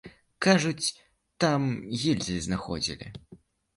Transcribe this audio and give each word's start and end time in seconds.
Кажуць, 0.45 0.93
там 1.45 1.67
гільзы 2.05 2.39
знаходзілі. 2.47 3.07